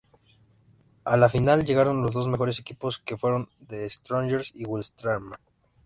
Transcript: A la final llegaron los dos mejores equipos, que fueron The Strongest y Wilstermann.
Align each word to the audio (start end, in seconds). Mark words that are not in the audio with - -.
A 1.03 1.15
la 1.15 1.29
final 1.29 1.63
llegaron 1.63 2.01
los 2.01 2.15
dos 2.15 2.27
mejores 2.27 2.57
equipos, 2.57 2.97
que 2.97 3.17
fueron 3.17 3.49
The 3.67 3.87
Strongest 3.87 4.55
y 4.55 4.65
Wilstermann. 4.65 5.37